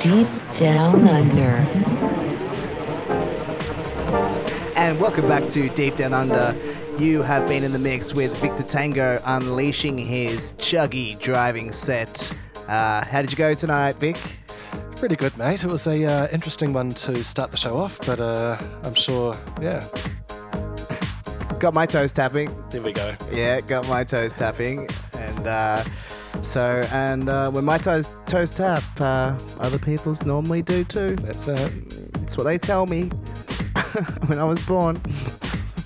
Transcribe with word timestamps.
Deep 0.00 0.28
Down 0.54 1.06
Under. 1.06 1.56
And 4.74 4.98
welcome 4.98 5.28
back 5.28 5.46
to 5.50 5.68
Deep 5.68 5.96
Down 5.96 6.14
Under. 6.14 6.56
You 6.98 7.20
have 7.20 7.46
been 7.46 7.62
in 7.62 7.72
the 7.72 7.78
mix 7.78 8.14
with 8.14 8.34
Victor 8.38 8.62
Tango 8.62 9.20
unleashing 9.26 9.98
his 9.98 10.54
chuggy 10.54 11.20
driving 11.20 11.70
set. 11.70 12.34
Uh, 12.66 13.04
how 13.04 13.20
did 13.20 13.30
you 13.30 13.36
go 13.36 13.52
tonight, 13.52 13.96
Vic? 13.96 14.16
Pretty 14.96 15.16
good, 15.16 15.36
mate. 15.36 15.64
It 15.64 15.70
was 15.70 15.86
a 15.86 16.06
uh, 16.06 16.28
interesting 16.32 16.72
one 16.72 16.88
to 16.92 17.22
start 17.22 17.50
the 17.50 17.58
show 17.58 17.76
off, 17.76 18.00
but 18.06 18.20
uh, 18.20 18.56
I'm 18.84 18.94
sure, 18.94 19.34
yeah. 19.60 19.86
Got 21.58 21.74
my 21.74 21.84
toes 21.84 22.10
tapping. 22.10 22.50
There 22.70 22.80
we 22.80 22.94
go. 22.94 23.16
Yeah, 23.30 23.60
got 23.60 23.86
my 23.86 24.04
toes 24.04 24.32
tapping. 24.32 24.88
And 25.12 25.46
uh, 25.46 25.84
so, 26.42 26.82
and 26.92 27.28
uh, 27.28 27.50
when 27.50 27.64
my 27.64 27.78
toes, 27.78 28.08
toes 28.26 28.50
tap, 28.50 28.82
uh, 29.00 29.36
other 29.58 29.78
people's 29.78 30.24
normally 30.24 30.62
do 30.62 30.84
too. 30.84 31.16
That's 31.16 31.48
it. 31.48 32.12
That's 32.14 32.36
what 32.36 32.44
they 32.44 32.58
tell 32.58 32.86
me 32.86 33.04
when 34.26 34.38
I 34.38 34.44
was 34.44 34.64
born. 34.66 35.00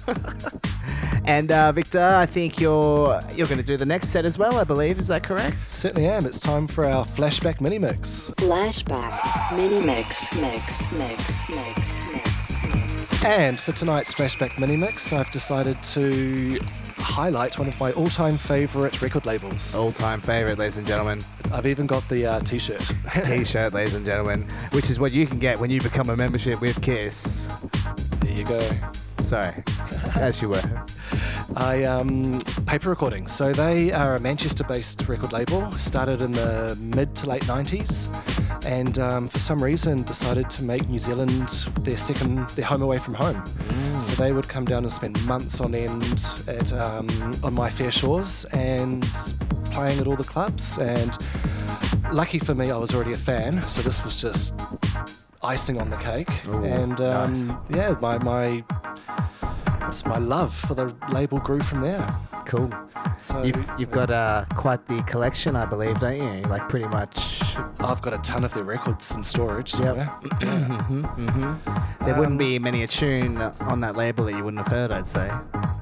and 1.26 1.50
uh, 1.50 1.72
Victor, 1.72 2.02
I 2.02 2.26
think 2.26 2.60
you're 2.60 3.20
you're 3.34 3.46
going 3.46 3.59
to 3.59 3.64
do 3.64 3.76
the 3.76 3.86
next 3.86 4.09
set 4.09 4.24
as 4.24 4.38
well. 4.38 4.56
I 4.56 4.64
believe 4.64 4.98
is 4.98 5.09
that 5.09 5.22
correct? 5.22 5.66
Certainly 5.66 6.06
am. 6.09 6.26
It's 6.26 6.40
time 6.40 6.66
for 6.66 6.86
our 6.86 7.04
flashback 7.04 7.60
mini 7.60 7.78
mix. 7.78 8.30
Flashback. 8.36 9.56
Mini 9.56 9.84
mix. 9.84 10.32
Mix. 10.34 10.90
Mix. 10.92 11.48
Mix. 11.48 12.10
Mix. 12.12 12.64
Mix. 12.64 13.24
And 13.24 13.59
for 13.59 13.73
tonight's 13.73 14.14
flashback 14.14 14.59
mini 14.59 14.76
mix, 14.76 15.12
I've 15.12 15.30
decided 15.30 15.82
to 15.82 16.60
highlight 17.04 17.58
one 17.58 17.68
of 17.68 17.78
my 17.78 17.92
all-time 17.92 18.36
favorite 18.36 19.00
record 19.02 19.26
labels. 19.26 19.74
All 19.74 19.92
time 19.92 20.20
favorite, 20.20 20.58
ladies 20.58 20.78
and 20.78 20.86
gentlemen. 20.86 21.22
I've 21.52 21.66
even 21.66 21.86
got 21.86 22.08
the 22.08 22.26
uh, 22.26 22.40
t-shirt. 22.40 22.80
T-shirt, 23.24 23.72
ladies 23.72 23.95
and 23.95 24.04
gentlemen, 24.04 24.42
which 24.72 24.90
is 24.90 24.98
what 24.98 25.12
you 25.12 25.26
can 25.26 25.38
get 25.38 25.60
when 25.60 25.70
you 25.70 25.80
become 25.80 26.10
a 26.10 26.16
membership 26.16 26.60
with 26.60 26.80
Kiss. 26.82 27.46
there 28.20 28.32
you 28.32 28.45
go. 28.45 28.60
Sorry, 29.20 29.62
as 30.16 30.42
you 30.42 30.48
were. 30.48 30.84
I 31.56 31.84
um, 31.84 32.40
paper 32.66 32.90
recording. 32.90 33.29
So 33.29 33.52
they 33.52 33.92
are 33.92 34.16
a 34.16 34.20
Manchester-based 34.20 35.07
record 35.09 35.32
label. 35.32 35.70
Started 35.73 36.20
in 36.20 36.32
the 36.32 36.76
mid 36.80 37.14
to 37.16 37.29
late 37.29 37.42
'90s, 37.45 38.09
and 38.66 38.98
um, 38.98 39.29
for 39.29 39.38
some 39.38 39.62
reason 39.62 40.02
decided 40.02 40.51
to 40.51 40.64
make 40.64 40.88
New 40.88 40.98
Zealand 40.98 41.48
their 41.80 41.96
second, 41.96 42.48
their 42.51 42.64
home 42.64 42.82
away 42.82 42.98
from 42.98 43.14
home. 43.14 43.42
So 44.02 44.23
they 44.23 44.32
would 44.32 44.48
come 44.48 44.64
down 44.64 44.84
and 44.84 44.92
spend 44.92 45.24
months 45.26 45.60
on 45.60 45.74
end 45.74 46.24
at 46.46 46.73
um, 46.73 47.09
on 47.42 47.54
my 47.54 47.70
fair 47.70 47.90
shores 47.90 48.45
and 48.46 49.02
playing 49.73 49.98
at 50.01 50.06
all 50.06 50.16
the 50.16 50.24
clubs. 50.24 50.78
And 50.78 51.16
lucky 52.12 52.38
for 52.38 52.54
me, 52.54 52.70
I 52.70 52.76
was 52.76 52.95
already 52.95 53.12
a 53.12 53.16
fan, 53.16 53.62
so 53.68 53.82
this 53.82 54.04
was 54.04 54.20
just 54.20 54.54
icing 55.42 55.80
on 55.80 55.90
the 55.90 55.96
cake. 55.96 56.30
Ooh, 56.48 56.64
and 56.64 57.01
um, 57.01 57.32
nice. 57.32 57.52
yeah, 57.70 57.96
my 58.01 58.18
my 58.18 58.64
it's 59.95 60.04
my 60.06 60.18
love 60.18 60.52
for 60.52 60.74
the 60.74 60.92
label 61.12 61.38
grew 61.38 61.60
from 61.60 61.80
there. 61.80 62.04
Cool. 62.46 62.68
So 63.20 63.45
You've, 63.45 63.64
you've 63.78 63.90
got 63.92 64.10
uh, 64.10 64.44
quite 64.50 64.84
the 64.88 65.00
collection, 65.06 65.54
I 65.54 65.66
believe, 65.66 66.00
don't 66.00 66.16
you? 66.20 66.42
Like 66.50 66.69
pretty 66.69 66.88
much. 66.88 67.54
I've 67.78 68.03
got 68.03 68.12
a 68.12 68.19
ton 68.19 68.42
of 68.44 68.53
their 68.54 68.64
records 68.64 69.14
in 69.14 69.22
storage 69.22 69.72
Yep. 69.75 69.81
somewhere. 69.84 70.06
hmm 70.42 71.03
hmm 71.03 72.04
There 72.04 72.19
wouldn't 72.19 72.41
be 72.41 72.59
many 72.59 72.82
a 72.82 72.88
tune 72.88 73.38
on 73.38 73.81
that 73.82 73.94
label 73.97 74.25
that 74.25 74.32
you 74.32 74.42
wouldn't 74.44 74.66
have 74.66 74.72
heard, 74.72 74.91
I'd 74.91 75.06
say. 75.06 75.31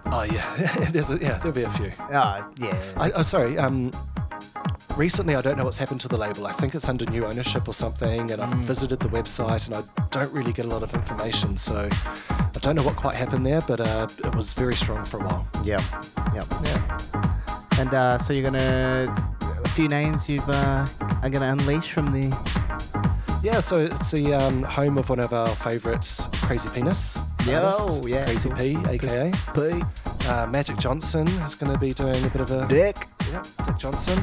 Oh 0.06 0.26
yeah, 0.30 0.86
there's 0.90 1.10
a, 1.10 1.16
yeah, 1.16 1.38
there'll 1.38 1.52
be 1.52 1.62
a 1.62 1.70
few. 1.70 1.90
Oh, 2.12 2.52
yeah. 2.58 2.78
I, 2.98 3.12
oh, 3.12 3.22
sorry. 3.22 3.56
Um, 3.58 3.92
recently, 4.96 5.34
I 5.34 5.40
don't 5.40 5.56
know 5.56 5.64
what's 5.64 5.78
happened 5.78 6.00
to 6.02 6.08
the 6.08 6.16
label. 6.16 6.46
I 6.46 6.52
think 6.52 6.74
it's 6.74 6.88
under 6.88 7.04
new 7.06 7.24
ownership 7.24 7.68
or 7.68 7.74
something, 7.74 8.30
and 8.30 8.40
I've 8.40 8.54
visited 8.60 9.00
the 9.00 9.08
website 9.08 9.66
and 9.66 9.76
I 9.76 9.82
don't 10.10 10.32
really 10.32 10.52
get 10.52 10.64
a 10.64 10.68
lot 10.68 10.82
of 10.82 10.92
information. 10.94 11.56
So 11.56 11.88
I 11.92 12.58
don't 12.60 12.76
know 12.76 12.82
what 12.82 12.96
quite 12.96 13.14
happened 13.14 13.46
there, 13.46 13.60
but 13.66 13.80
uh, 13.80 14.06
it 14.24 14.34
was 14.34 14.52
very 14.54 14.74
strong 14.74 15.04
for 15.04 15.18
a 15.18 15.24
while. 15.24 15.46
Yeah, 15.64 15.80
Yep. 16.34 16.44
Yeah. 16.64 17.32
And 17.78 17.94
uh, 17.94 18.18
so 18.18 18.32
you're 18.32 18.44
gonna 18.44 19.14
a 19.64 19.68
few 19.70 19.88
names 19.88 20.28
you've 20.28 20.48
uh, 20.48 20.86
are 21.22 21.30
gonna 21.30 21.52
unleash 21.52 21.90
from 21.90 22.06
the. 22.12 22.28
Yeah, 23.42 23.60
so 23.60 23.76
it's 23.76 24.10
the 24.12 24.34
um, 24.34 24.62
home 24.62 24.98
of 24.98 25.08
one 25.08 25.18
of 25.18 25.32
our 25.32 25.48
favourites, 25.48 26.26
Crazy 26.42 26.68
Penis. 26.68 27.18
Yo, 27.46 27.60
artists, 27.62 28.06
yeah, 28.06 28.24
Crazy 28.26 28.48
cool. 28.50 28.58
P, 28.58 28.76
aka. 28.88 29.32
P. 29.54 29.60
Uh, 30.28 30.46
Magik 30.46 30.78
Johnson 30.78 31.26
is 31.26 31.56
going 31.56 31.72
to 31.72 31.78
be 31.80 31.92
doing 31.92 32.24
a 32.24 32.28
bit 32.28 32.40
of 32.42 32.50
a 32.52 32.68
Dick. 32.68 32.96
Yep, 33.32 33.46
Dick 33.66 33.78
Johnson. 33.78 34.16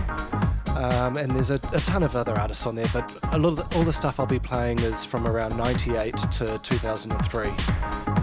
Um, 0.79 1.17
and 1.17 1.29
there's 1.31 1.49
a, 1.49 1.55
a 1.73 1.79
ton 1.81 2.03
of 2.03 2.15
other 2.15 2.31
artists 2.39 2.65
on 2.65 2.73
there, 2.75 2.85
but 2.93 3.03
a 3.33 3.37
lot 3.37 3.49
of 3.49 3.57
the, 3.57 3.77
all 3.77 3.83
the 3.83 3.91
stuff 3.91 4.17
I'll 4.17 4.25
be 4.25 4.39
playing 4.39 4.79
is 4.79 5.03
from 5.03 5.27
around 5.27 5.57
98 5.57 6.15
to 6.15 6.57
2003. 6.59 7.49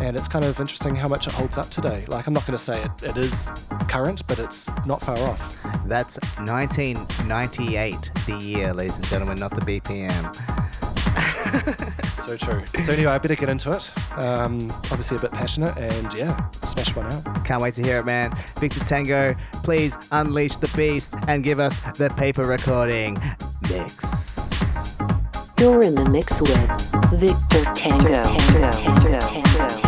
And 0.02 0.16
it's 0.16 0.26
kind 0.26 0.42
of 0.42 0.58
interesting 0.58 0.94
how 0.94 1.06
much 1.06 1.26
it 1.26 1.34
holds 1.34 1.58
up 1.58 1.68
today. 1.68 2.06
Like, 2.08 2.26
I'm 2.26 2.32
not 2.32 2.46
going 2.46 2.56
to 2.56 2.64
say 2.64 2.80
it, 2.82 3.02
it 3.02 3.16
is 3.18 3.50
current, 3.90 4.26
but 4.26 4.38
it's 4.38 4.66
not 4.86 5.02
far 5.02 5.18
off. 5.18 5.62
That's 5.86 6.18
1998, 6.38 8.10
the 8.24 8.36
year, 8.38 8.72
ladies 8.72 8.96
and 8.96 9.06
gentlemen, 9.06 9.38
not 9.38 9.50
the 9.50 9.60
BPM. 9.60 10.55
So 12.26 12.36
true. 12.36 12.64
So, 12.84 12.92
anyway, 12.92 13.12
I 13.12 13.18
better 13.18 13.36
get 13.36 13.48
into 13.48 13.70
it. 13.70 13.88
Um, 14.18 14.68
obviously, 14.90 15.16
a 15.16 15.20
bit 15.20 15.30
passionate, 15.30 15.76
and 15.76 16.12
yeah, 16.12 16.36
smash 16.64 16.96
one 16.96 17.06
out. 17.06 17.44
Can't 17.44 17.62
wait 17.62 17.74
to 17.74 17.84
hear 17.84 17.98
it, 18.00 18.04
man. 18.04 18.36
Victor 18.58 18.80
Tango, 18.80 19.36
please 19.62 19.94
unleash 20.10 20.56
the 20.56 20.66
beast 20.76 21.14
and 21.28 21.44
give 21.44 21.60
us 21.60 21.78
the 21.96 22.10
paper 22.10 22.42
recording 22.42 23.16
mix. 23.70 24.96
You're 25.60 25.84
in 25.84 25.94
the 25.94 26.08
mix 26.10 26.40
with 26.40 26.50
Victor 27.12 27.64
Tango. 27.76 28.24
Tango. 28.24 28.72
Tango. 28.72 29.20
Tango. 29.20 29.85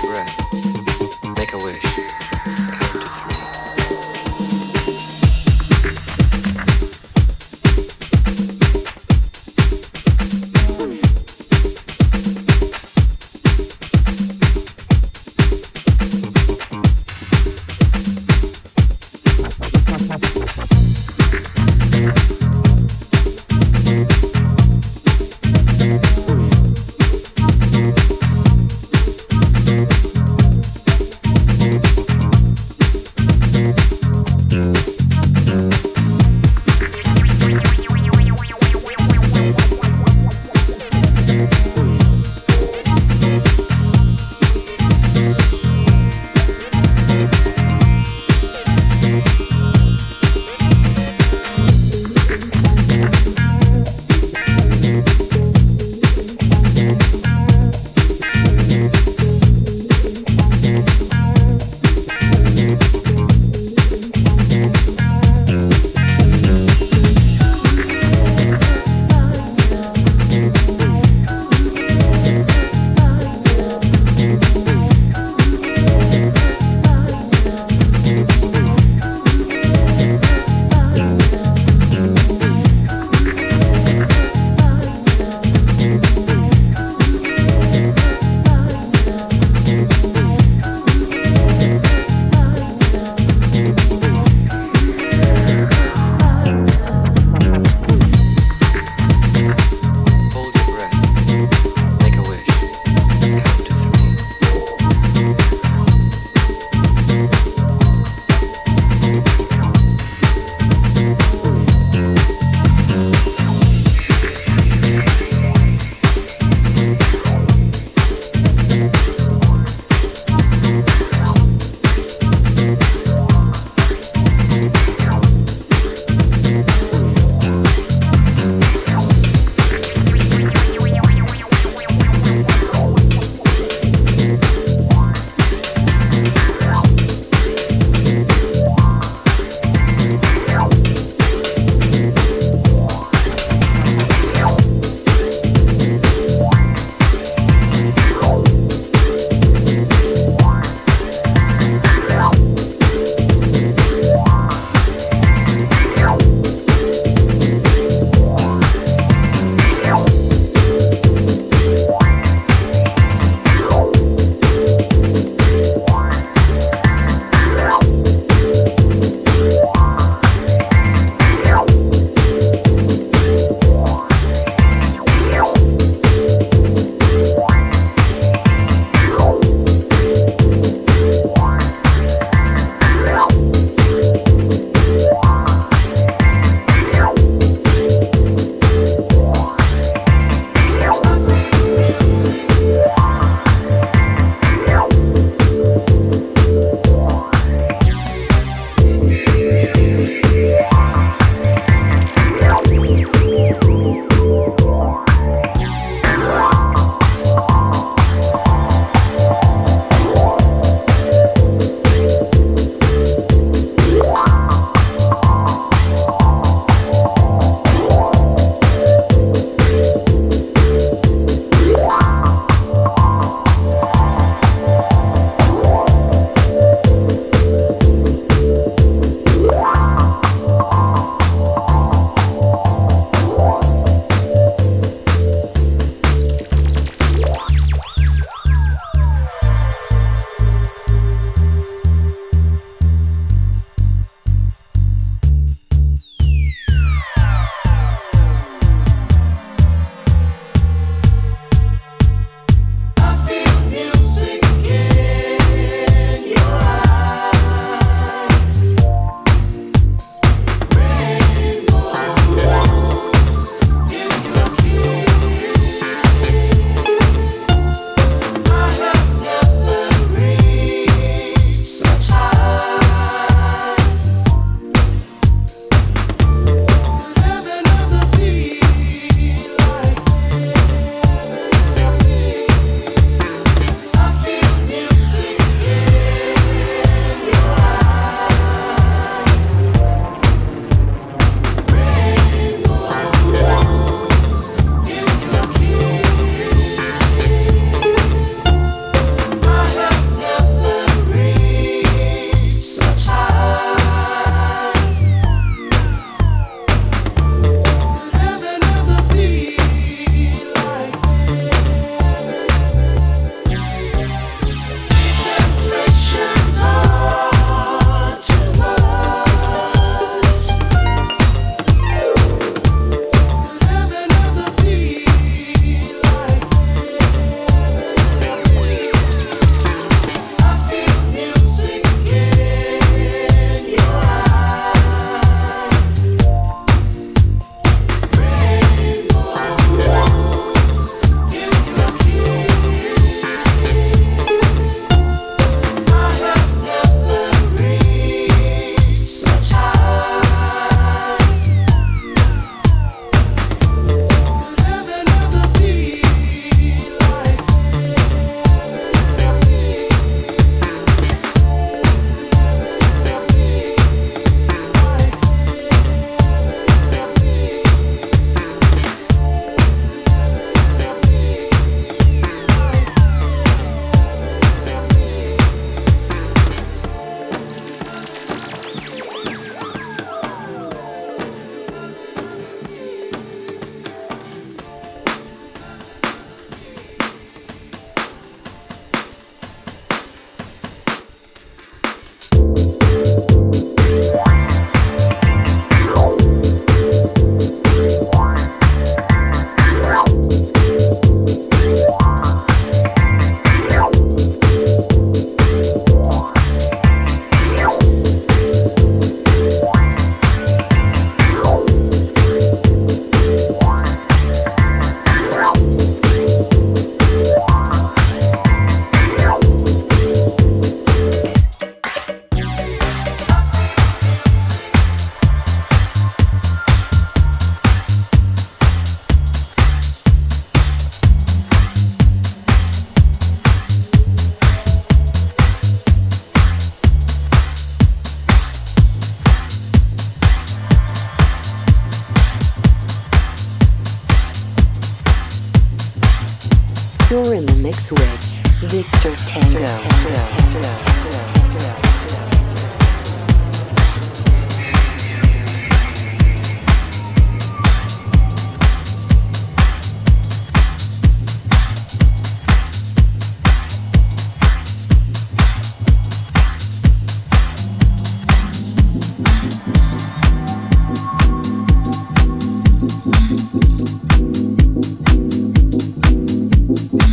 Breath. 0.00 1.24
Make 1.36 1.52
a 1.52 1.58
wish. 1.58 2.65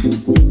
Thank 0.06 0.43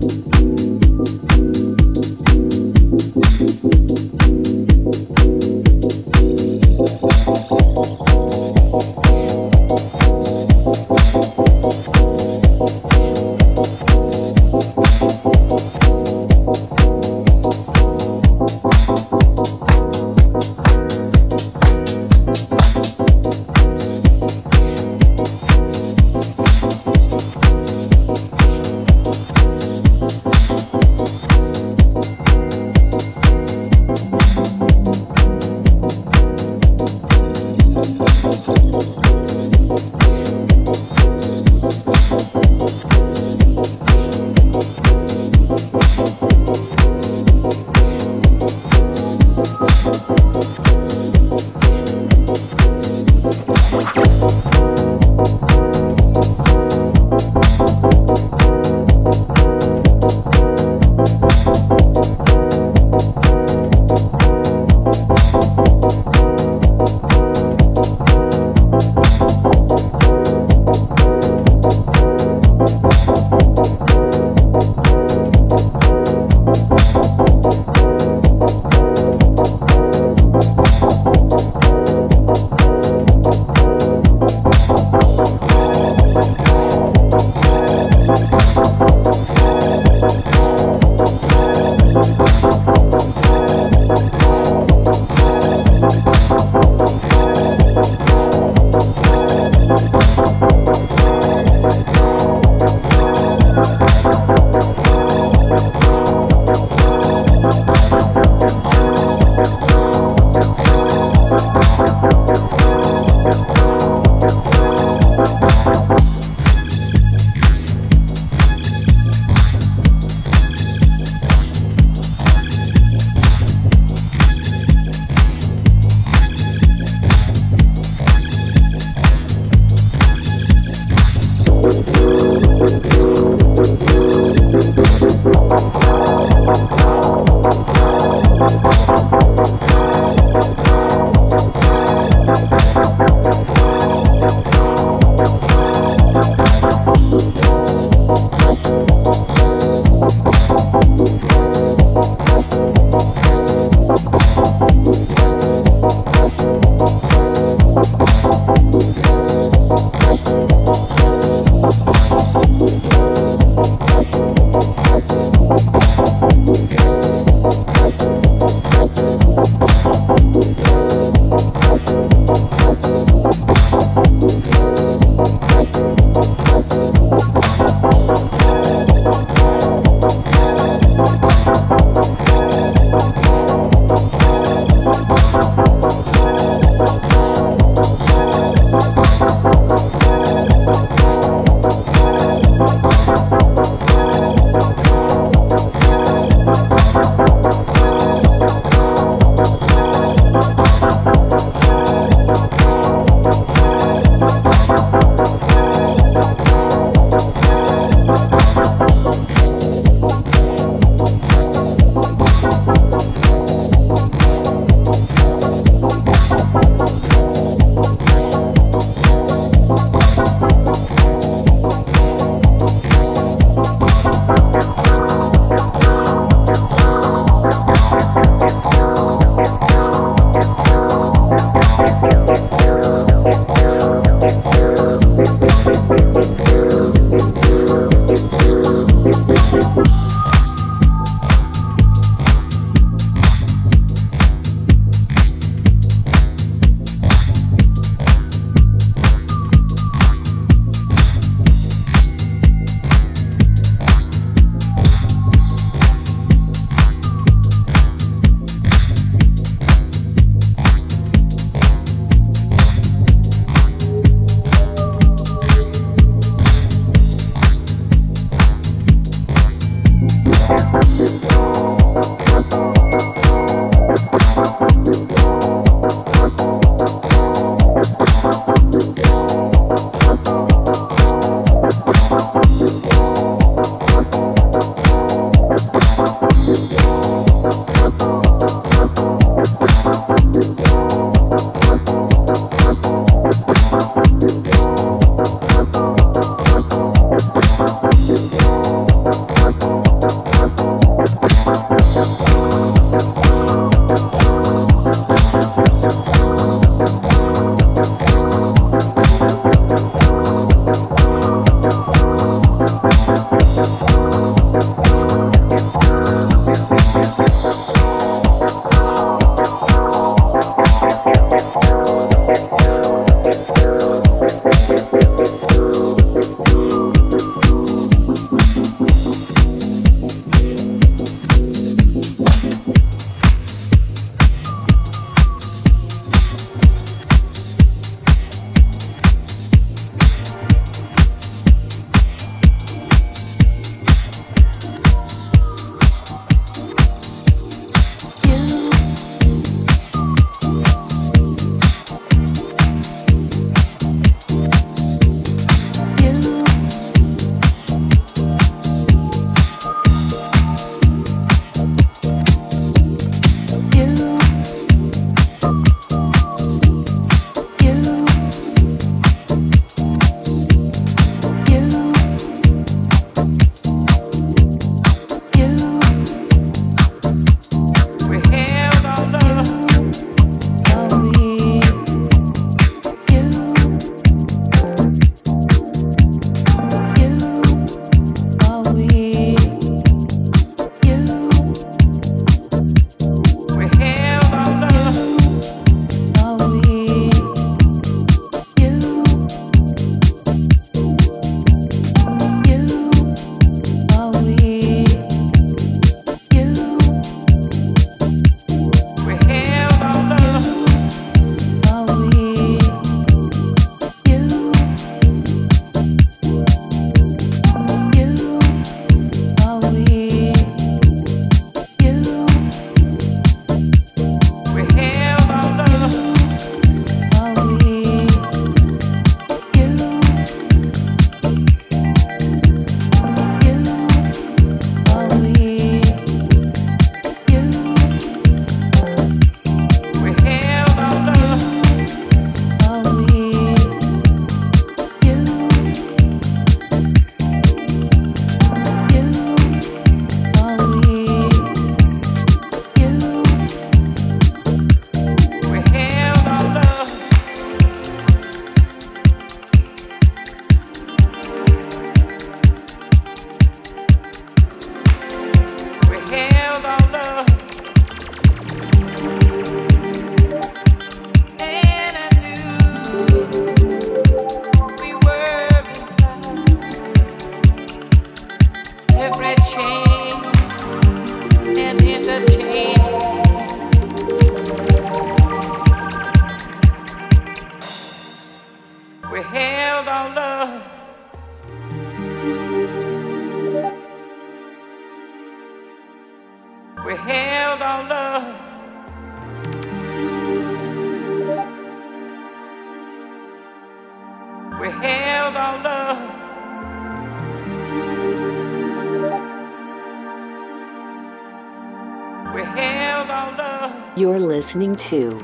listening 514.55 514.77
to 514.77 515.19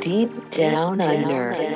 Deep 0.00 0.50
Down 0.50 0.98
Under. 1.02 1.71